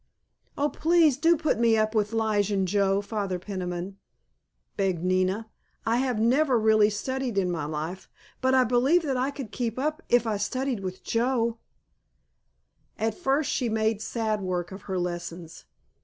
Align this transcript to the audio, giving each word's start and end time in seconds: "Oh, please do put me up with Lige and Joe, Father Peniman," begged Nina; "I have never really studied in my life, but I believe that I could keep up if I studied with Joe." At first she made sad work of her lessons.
"Oh, 0.57 0.67
please 0.69 1.15
do 1.15 1.37
put 1.37 1.59
me 1.59 1.77
up 1.77 1.93
with 1.93 2.11
Lige 2.11 2.51
and 2.51 2.67
Joe, 2.67 3.01
Father 3.01 3.37
Peniman," 3.37 3.99
begged 4.75 5.03
Nina; 5.03 5.47
"I 5.85 5.97
have 5.97 6.19
never 6.19 6.57
really 6.59 6.89
studied 6.89 7.37
in 7.37 7.51
my 7.51 7.65
life, 7.65 8.09
but 8.41 8.55
I 8.55 8.63
believe 8.63 9.03
that 9.03 9.15
I 9.15 9.29
could 9.29 9.51
keep 9.51 9.77
up 9.77 10.01
if 10.09 10.25
I 10.25 10.37
studied 10.37 10.79
with 10.79 11.03
Joe." 11.03 11.59
At 12.97 13.13
first 13.13 13.51
she 13.51 13.69
made 13.69 14.01
sad 14.01 14.41
work 14.41 14.71
of 14.71 14.89
her 14.89 14.97
lessons. 14.97 15.65